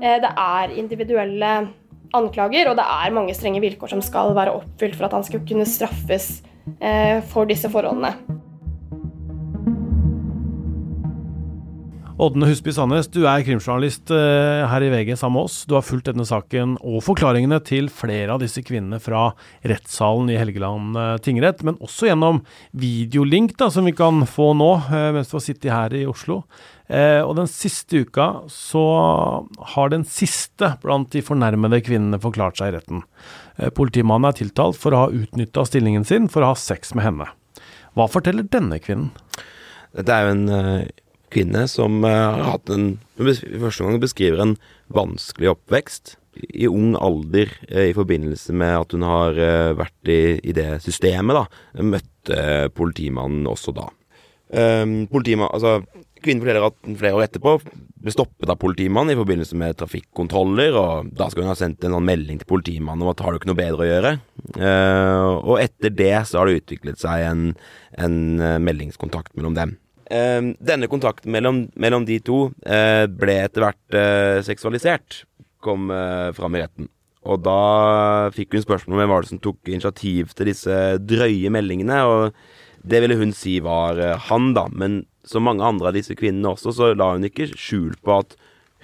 [0.01, 1.55] Eh, det er individuelle
[2.15, 5.43] anklager, og det er mange strenge vilkår som skal være oppfylt for at han skal
[5.49, 6.29] kunne straffes
[6.79, 8.15] eh, for disse forholdene.
[12.15, 15.57] Ådne Husby Sandnes, du er krimjournalist eh, her i VG sammen med oss.
[15.67, 19.33] Du har fulgt denne saken og forklaringene til flere av disse kvinnene fra
[19.67, 22.39] rettssalen i Helgeland eh, tingrett, men også gjennom
[22.71, 26.45] videolink da, som vi kan få nå eh, mens du har sittet her i Oslo.
[26.85, 28.81] Og den siste uka så
[29.73, 33.01] har den siste blant de fornærmede kvinnene forklart seg i retten.
[33.73, 37.31] Politimannen er tiltalt for å ha utnytta stillingen sin for å ha sex med henne.
[37.97, 39.09] Hva forteller denne kvinnen?
[39.97, 40.93] Dette er jo en
[41.35, 44.57] kvinne som uh, har hatt en Første gang beskriver en
[44.95, 46.17] vanskelig oppvekst.
[46.59, 50.81] I ung alder, uh, i forbindelse med at hun har uh, vært i, i, det
[50.83, 51.85] systemet, da.
[51.95, 52.41] Møtte
[52.75, 53.87] politimannen også da.
[54.55, 55.81] Um, altså,
[56.23, 57.55] kvinnen forteller at flere år etterpå
[58.05, 61.95] ble stoppet av politimannen i forbindelse med trafikkontroller, og da skal hun ha sendt en
[61.97, 64.13] sånn melding til politimannen om at har du ikke noe bedre å gjøre?
[65.41, 67.47] Og etter det så har det utviklet seg en,
[67.97, 68.19] en
[68.67, 69.79] meldingskontakt mellom dem.
[70.13, 75.23] Ehm, denne kontakten mellom, mellom de to uh, ble etter hvert uh, seksualisert,
[75.65, 76.91] kom uh, fram i retten.
[77.25, 81.53] Og da fikk hun spørsmål om hvem var det som tok initiativ til disse drøye
[81.55, 82.03] meldingene.
[82.05, 84.67] Og det ville hun si var han, da.
[84.69, 88.37] Men som mange andre av disse kvinnene også, så la hun ikke skjul på at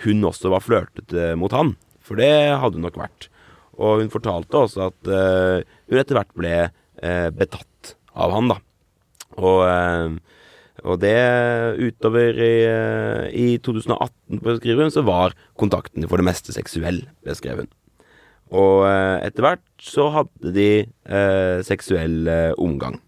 [0.07, 1.75] hun også var flørtete mot han.
[2.01, 3.29] For det hadde hun nok vært.
[3.77, 6.57] Og hun fortalte også at hun etter hvert ble
[7.37, 8.57] betatt av han, da.
[9.37, 10.17] Og
[10.85, 11.16] og det
[11.81, 12.55] utover i,
[13.37, 17.71] i 2018 beskriver hun, så var kontakten for det meste seksuell, beskrev hun.
[18.51, 22.99] Og eh, etter hvert så hadde de eh, seksuell eh, omgang.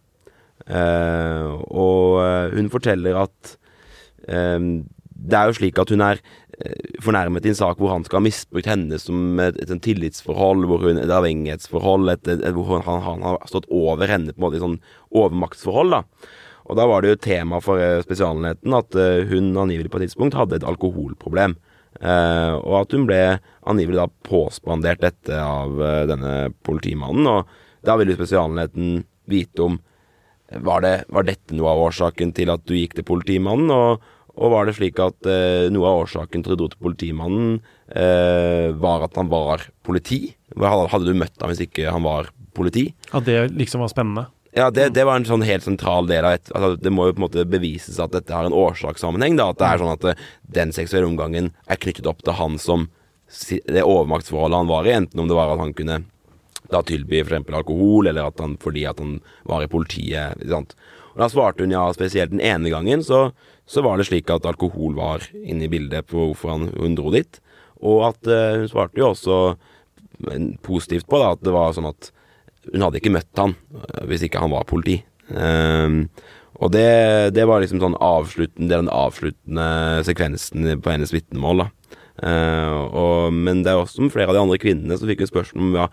[0.71, 3.57] Eh, og eh, hun forteller at
[4.29, 4.59] eh,
[5.23, 6.23] det er jo slik at hun er
[7.03, 10.67] fornærmet i en sak hvor han skal ha misbrukt henne som et, et, et tillitsforhold,
[10.71, 14.45] hvor hun, et avhengighetsforhold, et, et, hvor han, han, har stått over henne på en
[14.45, 14.77] måte i sånn
[15.19, 15.97] overmaktsforhold.
[15.97, 16.03] da.
[16.73, 20.09] Og da var det jo tema for eh, Spesialenheten at eh, hun angivelig på et
[20.09, 21.59] tidspunkt hadde et alkoholproblem.
[22.01, 23.21] Eh, og at hun ble
[23.69, 25.77] angivelig da påspandert dette av
[26.09, 27.29] denne politimannen.
[27.29, 29.77] Og da ville Spesialenheten vite om
[30.61, 34.03] var, det, var dette noe av årsaken til at du gikk til politimannen, og,
[34.37, 37.59] og var det slik at eh, noe av årsaken til at du dro til politimannen,
[37.89, 40.35] eh, var at han var politi?
[40.57, 42.91] Hadde, du møtt ham hvis ikke han var politi?
[43.13, 44.29] At det liksom var spennende?
[44.53, 47.15] Ja, det, det, var en sånn helt sentral del av et altså, Det må jo
[47.17, 49.39] på en måte bevises at dette har en årsakssammenheng.
[49.41, 50.25] Da, at det er sånn at eh,
[50.59, 52.91] den seksuelle omgangen er knyttet opp til han som
[53.49, 54.93] det overmaktsforholdet han var i.
[54.99, 56.03] Enten om det var at han kunne
[56.73, 57.49] da tilby f.eks.
[57.49, 60.45] alkohol, eller at han, fordi at han var i politiet.
[60.53, 60.77] Og
[61.17, 63.31] Da svarte hun ja, spesielt den ene gangen, så,
[63.65, 67.13] så var det slik at alkohol var inne i bildet på hvorfor han, hun dro
[67.13, 67.41] dit.
[67.81, 69.39] Og at uh, hun svarte jo også
[70.63, 72.13] positivt på da, at det var sånn at
[72.71, 75.01] hun hadde ikke møtt han eh, hvis ikke han var politi.
[75.33, 76.07] Um,
[76.63, 79.67] og det, det, var liksom sånn avsluttende, den avsluttende
[80.07, 81.65] sekvensen på hennes vitnemål.
[81.65, 81.99] da.
[82.23, 85.65] Uh, og, men det er også flere av de andre kvinnene som fikk en spørsmål
[85.65, 85.87] om ja,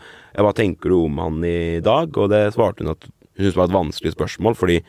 [0.43, 3.69] hva tenker du om han i dag, og det svarte hun at hun syntes var
[3.69, 4.81] et vanskelig spørsmål, fordi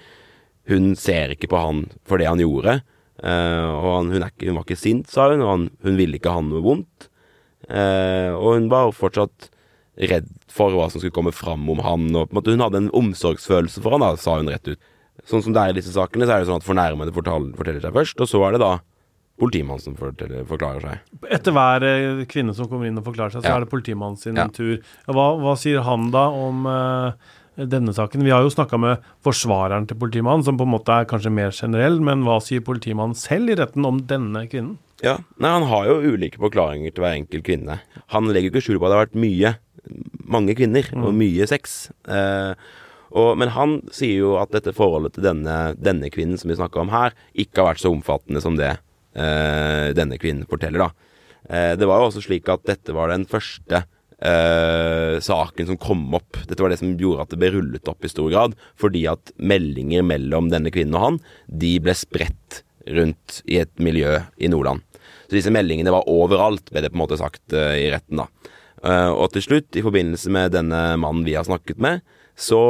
[0.70, 2.80] hun ser ikke på han for det han gjorde.
[3.20, 6.18] Uh, og han, hun, ikke, hun, var ikke sint, sa hun, og han, hun ville
[6.18, 7.08] ikke ha noe vondt.
[7.70, 9.50] Uh, og hun var fortsatt
[9.98, 12.08] redd for hva som skulle komme fram om han.
[12.16, 14.78] Og måte Hun hadde en omsorgsfølelse for han, da, sa hun rett ut.
[15.28, 17.92] Sånn som det er i disse sakene, så er det sånn at fornærmede forteller seg
[17.92, 18.78] først, og så er det da
[19.40, 21.04] politimannen som forklarer seg.
[21.32, 23.56] Etter hver eh, kvinne som kommer inn og forklarer seg, så Ja.
[23.56, 24.46] er det politimannen sin Ja.
[24.48, 24.80] tur.
[25.08, 27.12] Hva, hva sier han da om uh,
[27.56, 28.22] denne saken?
[28.24, 31.50] Vi har jo snakka med forsvareren til politimannen, som på en måte er kanskje mer
[31.50, 34.76] generell, men hva sier politimannen selv i retten om denne kvinnen?
[35.02, 37.80] Ja, Nei, Han har jo ulike forklaringer til hver enkelt kvinne.
[38.08, 39.56] Han legger ikke skjul på at det har vært mye,
[40.30, 41.90] mange kvinner, og mye sex.
[42.10, 42.52] Eh,
[43.10, 46.84] og, men han sier jo at dette forholdet til denne, denne kvinnen som vi snakka
[46.84, 51.08] om her, ikke har vært så omfattende som det eh, denne kvinnen forteller, da.
[51.50, 56.04] Eh, det var jo også slik at dette var den første eh, saken som kom
[56.16, 56.38] opp.
[56.46, 59.34] Dette var det som gjorde at det ble rullet opp i stor grad, fordi at
[59.36, 64.84] meldinger mellom denne kvinnen og han, de ble spredt rundt i et miljø i Nordland.
[65.26, 68.54] Så disse meldingene var overalt, ble det på en måte sagt eh, i retten, da.
[68.80, 72.00] Eh, og til slutt, i forbindelse med denne mannen vi har snakket med,
[72.40, 72.60] så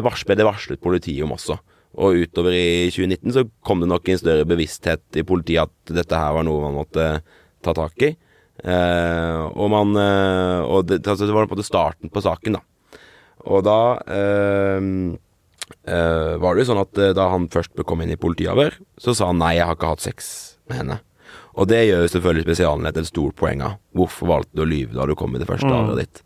[0.00, 1.56] uh, ble det varslet politiet om også.
[2.02, 6.18] Og utover i 2019 så kom det nok en større bevissthet i politiet at dette
[6.18, 7.06] her var noe man måtte
[7.64, 8.10] ta tak i.
[8.64, 12.58] Eh, og man eh, Og det, altså det var på en måte starten på saken,
[12.58, 12.62] da.
[13.50, 14.86] Og da eh,
[15.90, 19.14] eh, var det jo sånn at eh, da han først kom inn i politiavhør, så
[19.14, 20.30] sa han nei, jeg har ikke hatt sex
[20.70, 21.00] med henne.
[21.54, 23.76] Og det gjør jo selvfølgelig Spesialenhet et stort poeng av.
[23.94, 25.76] Hvorfor valgte du å lyve da du kom i det første Mm.
[25.76, 26.22] avhøret ditt?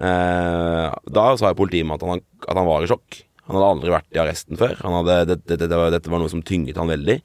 [0.00, 3.22] Eh, da sa jo politimannen at, han- at han var i sjokk.
[3.46, 4.74] Han hadde aldri vært i arresten før.
[4.82, 7.20] Han hadde, det, det, det, var, dette var noe som tynget han veldig.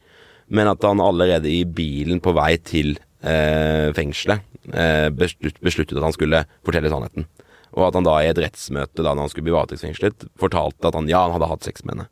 [0.53, 4.41] Men at han allerede i bilen på vei til eh, fengselet
[4.73, 7.25] eh, beslutt, besluttet at han skulle fortelle sannheten.
[7.73, 10.93] Og at han da i et rettsmøte da når han skulle bli varetektsfengslet, fortalte at
[10.99, 12.07] han ja, han hadde hatt sex med henne.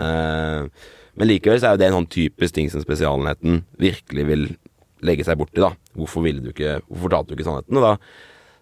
[0.00, 0.68] Eh,
[1.20, 4.44] men likevel så er jo det en sånn typisk ting som Spesialenheten virkelig vil
[5.06, 5.72] legge seg borti, da.
[5.96, 7.80] Hvorfor ville du ikke Hvorfor fortalte du ikke sannheten?
[7.80, 7.94] Og da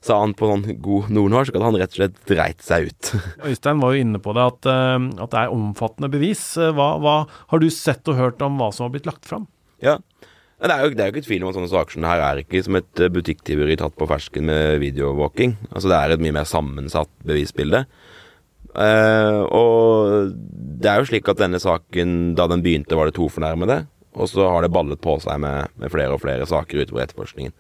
[0.09, 3.09] sa han på sånn god nordnorsk at han rett og slett dreit seg ut.
[3.51, 6.43] Øystein var jo inne på det, at, eh, at det er omfattende bevis.
[6.61, 7.17] Eh, Hva, hva
[7.51, 9.49] har du sett og hørt om hva som har blitt lagt fram?
[9.83, 9.99] Ja.
[10.59, 12.23] Det er, jo, det er jo ikke tvil om at sånne saker som det her
[12.27, 15.53] er ikke som et eh, butikktyveri tatt på fersken med videoovervåking.
[15.71, 17.85] Altså det er et mye mer sammensatt bevisbilde.
[18.79, 20.33] Eh, og
[20.83, 23.81] det er jo slik at denne saken, da den begynte, var det to fornærmede.
[24.19, 27.55] Og så har det ballet på seg med, med flere og flere saker utover etterforskningen.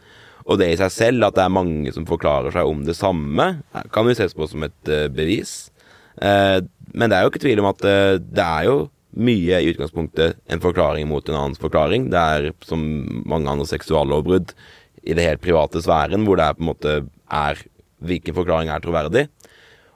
[0.49, 3.49] Og det i seg selv, at det er mange som forklarer seg om det samme,
[3.93, 5.69] kan jo ses på som et uh, bevis.
[6.17, 6.65] Uh,
[6.97, 8.79] men det er jo ikke tvil om at uh, det er jo
[9.19, 12.09] mye i utgangspunktet en forklaring mot en annens forklaring.
[12.13, 12.83] Det er som
[13.29, 14.55] mange andre seksuallovbrudd
[15.09, 16.95] i det helt private sfæren, hvor det er på en måte
[17.29, 17.63] er
[18.09, 19.27] hvilken forklaring er troverdig.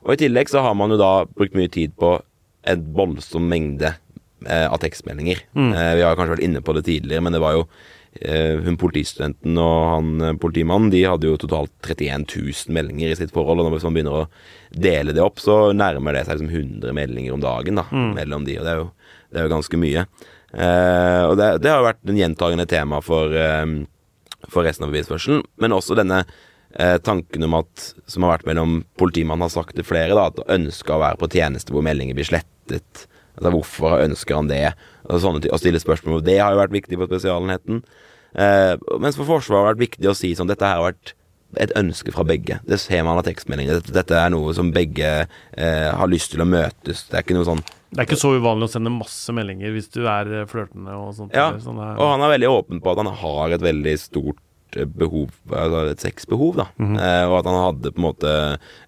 [0.03, 2.17] Og i tillegg så har man jo da brukt mye tid på
[2.69, 3.93] en voldsom mengde
[4.47, 5.43] av tekstmeldinger.
[5.57, 7.67] Eh, vi har kanskje vært inne på det tidligere, men det var jo
[8.21, 13.19] eh, hun politistudenten og han eh, politimannen de hadde jo totalt 31 000 meldinger i
[13.19, 13.65] sitt forhold.
[13.65, 14.29] Og hvis man begynner å
[14.73, 18.59] dele det opp, så nærmer det seg liksom 100 meldinger om dagen da, mellom de,
[18.61, 18.87] og det er jo,
[19.33, 20.07] det er jo ganske mye.
[20.53, 23.67] Eh, og det, det har jo vært en gjentagende tema for, eh,
[24.53, 26.23] for resten av bevisførselen, men også denne
[26.77, 30.45] eh, tanken om at, som har vært mellom politimannen har sagt til flere, da, at
[30.53, 33.07] ønsket å være på tjeneste hvor meldinger blir slettet.
[33.39, 34.63] Altså Hvorfor ønsker han det?
[35.09, 37.83] Ting, Å stille spørsmål om det har jo vært viktig for Spesialenheten.
[38.33, 41.13] Eh, mens for Forsvaret har det vært viktig å si sånn Dette her har vært
[41.61, 42.59] et ønske fra begge.
[42.65, 43.81] Det ser man av tekstmeldinger.
[43.81, 47.05] Dette, dette er noe som begge eh, har lyst til å møtes.
[47.11, 47.61] Det er ikke noe sånn
[47.93, 51.13] Det er ikke så uvanlig å sende masse meldinger hvis du er eh, flørtende og
[51.19, 51.37] sånt.
[51.37, 54.41] Ja, sånn og han er veldig åpen på at han har et veldig stort
[54.81, 56.71] eh, behov, altså et sexbehov, da.
[56.81, 58.33] eh, og at han hadde på en måte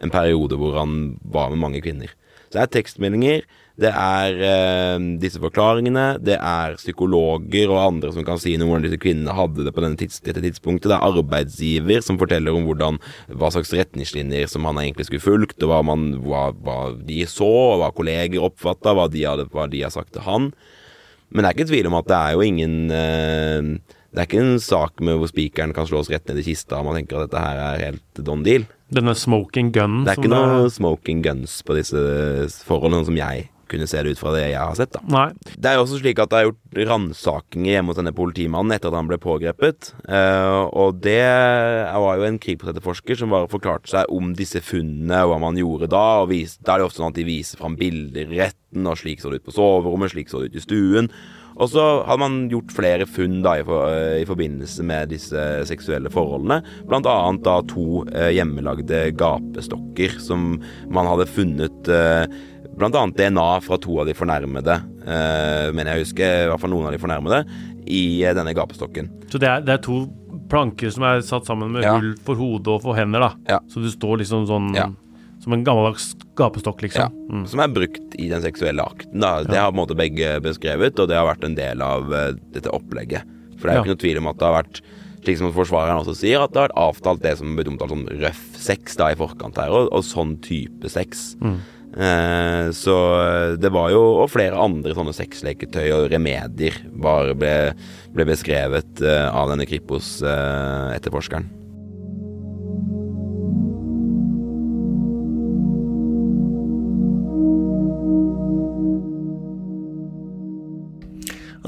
[0.01, 2.17] en periode hvor han var med mange kvinner.
[2.49, 8.23] Så det er tekstmeldinger, det er eh, disse forklaringene, det er psykologer og andre som
[8.27, 10.93] kan si noe om hvordan disse kvinnene hadde det på tids, dette tidspunktet.
[10.93, 13.01] Det er arbeidsgiver som forteller om hvordan,
[13.35, 17.51] hva slags retningslinjer som han egentlig skulle fulgt, og hva, man, hva, hva de så,
[17.75, 20.53] og hva kolleger oppfatta, hva, hva de har sagt til han.
[21.35, 23.69] Men det er ikke tvil om at det er jo ingen eh,
[24.15, 26.87] Det er ikke en sak med hvor spikeren kan slås rett ned i kista og
[26.87, 28.69] man tenker at dette her er helt don deal.
[28.95, 31.99] Denne smoking gun Det er ikke noe smoking guns på disse
[32.69, 34.95] forholdene, sånn som jeg kunne se det ut fra det jeg har sett.
[34.95, 35.29] da Nei.
[35.55, 38.91] Det er jo også slik at det er gjort ransakinger hjemme hos denne politimannen etter
[38.91, 39.93] at han ble pågrepet.
[40.09, 45.35] Uh, og det var jo en krigsetterforsker som bare forklarte seg om disse funnene og
[45.35, 46.05] hva man gjorde da.
[46.25, 48.99] og vis, Da er det ofte sånn at de viser fram bilder i retten, og
[49.01, 51.11] slik så det ut på soverommet, slik så det ut i stuen.
[51.55, 55.45] Og så hadde man gjort flere funn da i, for, eh, i forbindelse med disse
[55.69, 56.61] seksuelle forholdene.
[56.91, 60.57] Blant annet da to eh, hjemmelagde gapestokker som
[60.91, 62.27] man hadde funnet eh,
[62.81, 64.75] Annet DNA fra to av de fornærmede,
[65.07, 67.45] eh, men jeg husker, i hvert fall noen av de fornærmede,
[67.87, 69.11] i eh, denne gapestokken.
[69.31, 70.05] Så det er, det er to
[70.51, 71.95] planker som er satt sammen med Ja.
[71.97, 73.33] hull for hodet og for hender, da.
[73.49, 73.59] Ja.
[73.71, 74.89] Så du står liksom sånn Ja.
[75.43, 77.13] som en gammeldags gapestokk, Ja, liksom.
[77.31, 77.47] Mm.
[77.49, 79.21] Som er brukt i den seksuelle akten.
[79.21, 79.43] Da.
[79.45, 82.33] Det har på en måte begge beskrevet, og det har vært en del av uh,
[82.53, 83.23] dette opplegget.
[83.59, 84.81] For det er jo ikke noe tvil om at det har vært
[85.25, 88.07] slik som forsvareren også sier, at det har vært avtalt det som blitt omtalt som
[88.07, 91.37] røff sex da i forkant her, og, og sånn type sex.
[91.41, 91.61] Mm.
[91.95, 92.95] Eh, så
[93.55, 97.53] det var jo Og flere andre sånne sexleketøy og remedier bare ble,
[98.17, 101.47] ble beskrevet eh, av denne Kripos-etterforskeren.
[101.47, 101.64] Eh,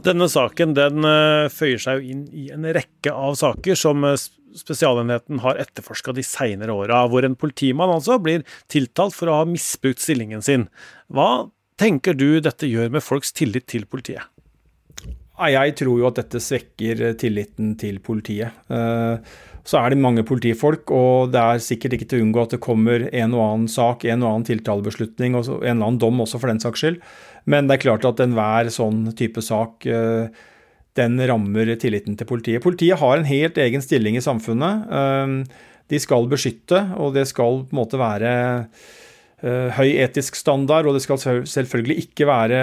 [0.06, 4.14] Denne saken den uh, føyer seg jo inn i en rekke av saker som uh,
[4.56, 9.48] Spesialenheten har etterforska de seinere åra, hvor en politimann altså blir tiltalt for å ha
[9.48, 10.64] misbrukt stillingen sin.
[11.12, 14.24] Hva tenker du dette gjør med folks tillit til politiet?
[15.36, 18.56] Jeg tror jo at dette svekker eh, tilliten til politiet.
[19.66, 22.62] Så er det mange politifolk, og det er sikkert ikke til å unngå at det
[22.62, 26.38] kommer en og annen sak, en og annen tiltalebeslutning og en eller annen dom også
[26.38, 27.00] for den saks skyld.
[27.50, 30.26] Men det er klart at enhver sånn type sak eh,
[30.98, 32.64] den rammer tilliten til politiet.
[32.64, 34.86] Politiet har en helt egen stilling i samfunnet.
[34.90, 38.30] Eh, de skal beskytte, og det skal på en måte være
[39.46, 42.62] eh, høy etisk standard, og det skal selvfølgelig ikke være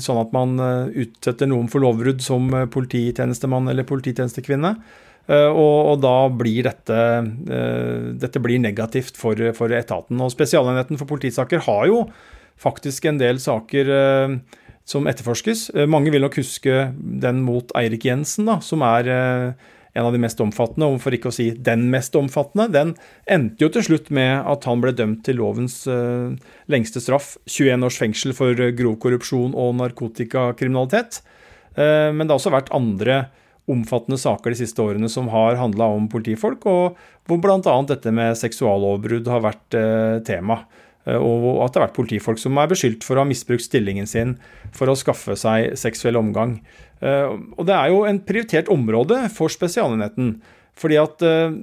[0.00, 0.56] sånn at man
[0.96, 4.78] utsetter noen for lovbrudd som polititjenestemann eller polititjenestekvinne.
[5.26, 6.98] Og, og, da blir dette,
[8.14, 10.20] dette blir negativt for, for etaten.
[10.22, 12.04] Og Spesialenheten for politisaker har jo
[12.60, 14.36] faktisk en del saker eh,
[14.86, 15.70] som etterforskes.
[15.74, 20.12] Eh, mange vil nok huske den mot Eirik Jensen, da, som er eh, en av
[20.12, 22.68] de mest omfattende, og for ikke å si den mest omfattende.
[22.72, 22.92] Den
[23.32, 25.86] endte jo til slutt med at han ble dømt til lovens
[26.68, 31.22] lengste straff, 21 års fengsel for grov korrupsjon og narkotikakriminalitet.
[31.80, 33.22] Men det har også vært andre
[33.72, 37.76] omfattende saker de siste årene som har handla om politifolk, og hvor bl.a.
[37.88, 39.80] dette med seksuallovbrudd har vært
[40.28, 40.60] tema.
[41.06, 44.08] Eh, og at det har vært politifolk som er beskyldt for å ha misbrukt stillingen
[44.10, 44.36] sin
[44.76, 46.58] for å skaffe seg seksuell omgang.
[47.00, 50.38] Eh, og det er jo en prioritert område for Spesialenheten.
[50.76, 51.54] Fordi at eh,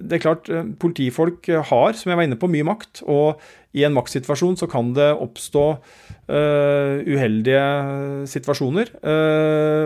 [0.00, 0.48] det er klart,
[0.80, 3.02] politifolk har, som jeg var inne på, mye makt.
[3.04, 3.42] Og
[3.76, 5.66] i en maktsituasjon så kan det oppstå
[6.28, 7.60] uheldige
[8.28, 8.90] situasjoner.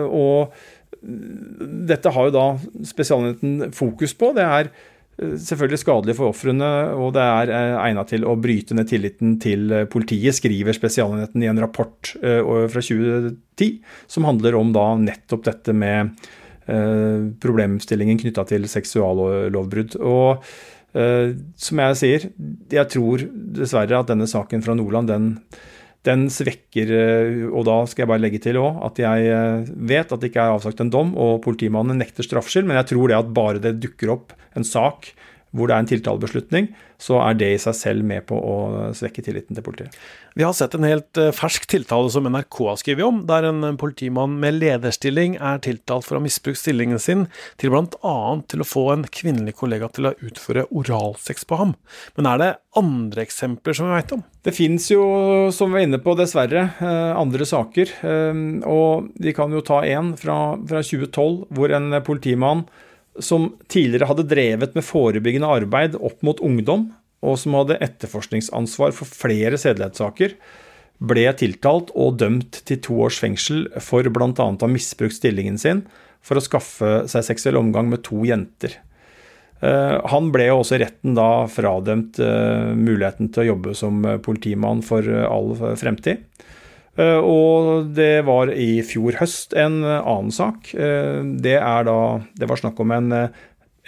[0.07, 0.55] og
[1.03, 2.45] dette har jo da
[2.87, 4.31] Spesialenheten fokus på.
[4.35, 4.71] Det er
[5.17, 9.67] selvfølgelig skadelig for ofrene, og det er eh, egnet til å bryte ned tilliten til
[9.71, 13.75] eh, politiet, skriver Spesialenheten i en rapport fra 2010
[14.09, 16.15] som handler om da nettopp dette med
[17.43, 19.97] problemstillingen knytta til seksuallovbrudd.
[19.99, 20.45] Og
[21.59, 22.27] som jeg sier,
[22.71, 23.25] jeg tror
[23.57, 25.25] dessverre at denne saken fra Nordland, den
[26.03, 26.89] den svekker
[27.53, 30.55] Og da skal jeg bare legge til òg at jeg vet at det ikke er
[30.57, 34.11] avsagt en dom, og politimannen nekter straffskyld, men jeg tror det at bare det dukker
[34.17, 35.13] opp en sak
[35.53, 36.67] hvor det er en tiltalebeslutning,
[37.01, 38.55] så er det i seg selv med på å
[38.95, 39.95] svekke tilliten til politiet.
[40.33, 43.77] Vi har sett en helt eh, fersk tiltale som NRK har skrevet om, der en
[43.77, 47.27] politimann med lederstilling er tiltalt for å ha misbrukt stillingen sin
[47.61, 48.15] til bl.a.
[48.49, 51.75] til å få en kvinnelig kollega til å utføre oralsex på ham.
[52.17, 54.23] Men er det andre eksempler som vi veit om?
[54.43, 55.03] Det fins jo,
[55.53, 57.93] som vi er inne på, dessverre, eh, andre saker.
[58.09, 62.65] Eh, og vi kan jo ta en fra, fra 2012, hvor en politimann
[63.21, 66.89] som tidligere hadde drevet med forebyggende arbeid opp mot ungdom,
[67.23, 70.35] og som hadde etterforskningsansvar for flere sedelighetssaker,
[71.03, 74.31] ble tiltalt og dømt til to års fengsel for bl.a.
[74.31, 75.83] å ha misbrukt stillingen sin
[76.23, 78.77] for å skaffe seg seksuell omgang med to jenter.
[79.63, 84.83] Eh, han ble jo også retten da fradømt eh, muligheten til å jobbe som politimann
[84.85, 86.23] for all fremtid.
[86.93, 90.73] Eh, og det var i fjor høst en eh, annen sak.
[90.77, 91.97] Eh, det, da,
[92.37, 93.09] det var snakk om en,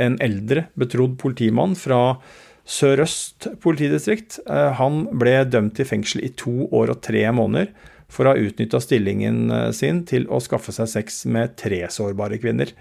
[0.01, 2.17] en eldre betrodd politimann fra
[2.65, 4.39] Sør-Øst politidistrikt.
[4.79, 7.69] Han ble dømt til fengsel i to år og tre måneder
[8.09, 12.71] for å ha utnytta stillingen sin til å skaffe seg sex med tre sårbare kvinner.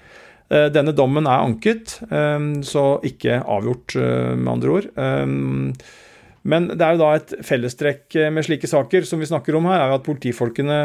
[0.48, 1.98] Denne dommen er anket,
[2.64, 3.98] så ikke avgjort,
[4.40, 4.88] med andre ord.
[6.44, 9.80] Men det er jo da et fellestrekk med slike saker som vi snakker om her,
[9.80, 10.78] er jo at politifolkene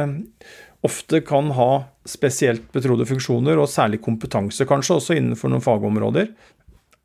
[0.88, 1.72] ofte kan ha
[2.08, 6.32] spesielt betrodde funksjoner, og særlig kompetanse kanskje, også innenfor noen fagområder.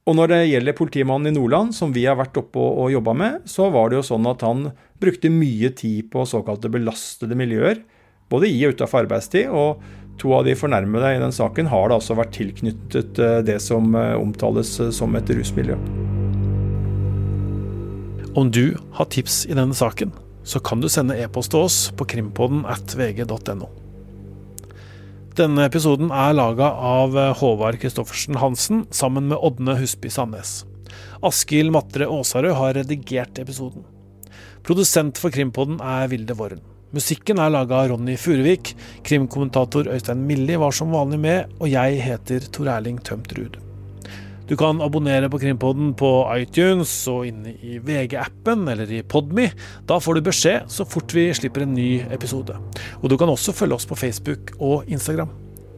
[0.04, 3.14] Og når det gjelder politimannen i Nordland, som vi har vært oppe og, og jobba
[3.16, 4.66] med, så var det jo sånn at han
[5.00, 7.80] brukte mye tid på såkalte belastede miljøer,
[8.32, 9.48] både i og utenfor arbeidstid.
[9.48, 9.82] og
[10.20, 13.96] To av de fornærmede i den saken har da altså vært tilknyttet eh, det som
[13.98, 15.80] eh, omtales som et rusmiljø.
[18.34, 20.10] Om du har tips i denne saken,
[20.42, 23.68] så kan du sende e-post til oss på krimpodden at vg.no.
[25.38, 30.64] Denne episoden er laga av Håvard Christoffersen Hansen sammen med Ådne Husby Sandnes.
[31.22, 33.86] Askild Matre Aasarød har redigert episoden.
[34.66, 36.62] Produsent for Krimpodden er Vilde Worren.
[36.94, 38.72] Musikken er laga av Ronny Furuvik.
[39.06, 43.63] Krimkommentator Øystein Milli var som vanlig med, og jeg heter Tor Erling Tømt Ruud.
[44.48, 49.46] Du kan abonnere på Krimpodden på iTunes og inne i VG-appen eller i Podme.
[49.88, 52.58] Da får du beskjed så fort vi slipper en ny episode.
[53.00, 55.32] Og du kan også følge oss på Facebook og Instagram.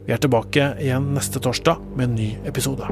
[0.07, 2.91] Vi er tilbake igjen neste torsdag med en ny episode.